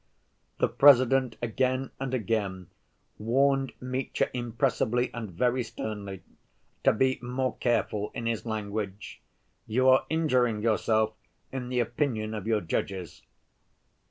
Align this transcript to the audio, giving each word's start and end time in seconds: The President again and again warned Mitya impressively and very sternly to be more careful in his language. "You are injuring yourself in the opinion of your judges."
The 0.57 0.67
President 0.67 1.37
again 1.43 1.91
and 1.99 2.11
again 2.11 2.71
warned 3.19 3.73
Mitya 3.79 4.31
impressively 4.33 5.11
and 5.13 5.29
very 5.29 5.61
sternly 5.61 6.23
to 6.83 6.91
be 6.91 7.19
more 7.21 7.55
careful 7.57 8.09
in 8.15 8.25
his 8.25 8.43
language. 8.43 9.21
"You 9.67 9.89
are 9.89 10.07
injuring 10.09 10.63
yourself 10.63 11.13
in 11.51 11.69
the 11.69 11.81
opinion 11.81 12.33
of 12.33 12.47
your 12.47 12.61
judges." 12.61 13.21